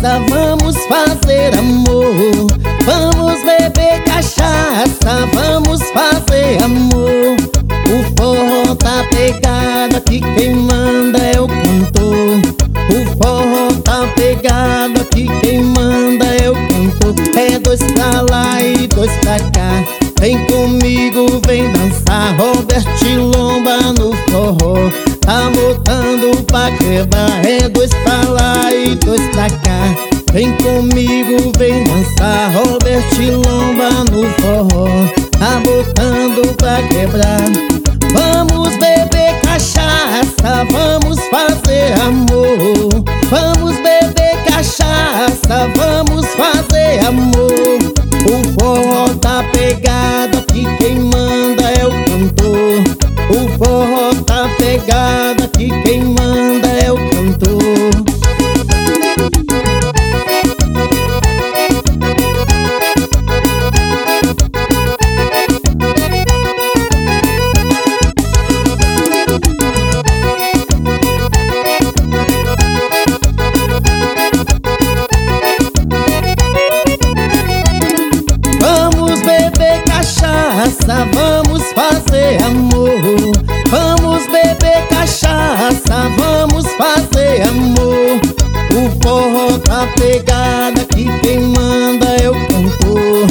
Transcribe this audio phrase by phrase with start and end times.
[0.00, 2.46] vamos fazer amor.
[2.84, 7.36] Vamos beber cachaça, vamos fazer amor.
[7.86, 12.40] O forró tá pegado, aqui quem manda é o cantor.
[12.90, 17.14] O forró tá pegado, aqui quem manda é o cantor.
[17.36, 19.84] É dois pra lá e dois pra cá.
[20.20, 22.92] Vem comigo, vem dançar, Roberto
[23.36, 25.11] Lomba no forró.
[25.22, 29.94] Tá botando pra quebrar É dois pra lá e dois pra cá.
[30.32, 34.88] Vem comigo, vem dançar Robert Lomba no forró.
[35.38, 37.42] Tá botando pra quebrar
[38.12, 40.91] Vamos beber cachaça Vamos
[81.74, 83.32] fazer amor.
[83.70, 88.20] Vamos beber cachaça, vamos fazer amor.
[88.70, 93.26] O forró tá pegada que quem manda é o cantor.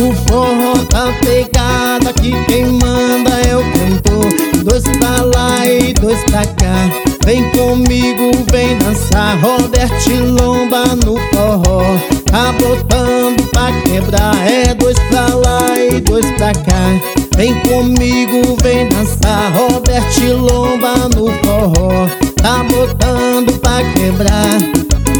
[0.00, 4.64] O forró tá pegada que quem manda é o cantor.
[4.64, 7.12] Dois pra lá e dois pra cá.
[7.24, 9.92] Vem comigo, vem dançar Robert
[10.40, 11.82] Lomba no forró
[12.26, 13.21] Tá botando
[13.70, 17.12] quebrar É dois pra lá e dois pra cá.
[17.36, 20.04] Vem comigo, vem dançar Robert
[20.40, 22.06] Lomba no forró.
[22.36, 24.58] Tá botando pra quebrar.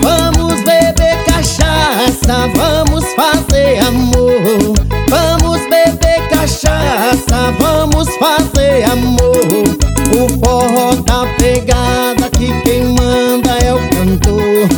[0.03, 4.75] Vamos beber cachaça Vamos fazer amor.
[5.09, 9.83] Vamos beber cachaça Vamos fazer amor.
[10.15, 14.69] O forró tá pegada que quem manda é o cantor.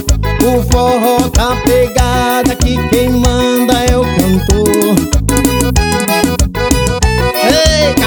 [0.47, 3.11] O forró tá pegada que quem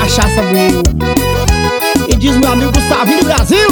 [0.08, 0.84] cachaça boa
[2.08, 3.68] E diz meu amigo Gustavinho Brasil